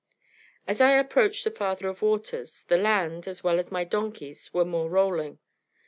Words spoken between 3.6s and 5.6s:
my donkeys, were more rolling.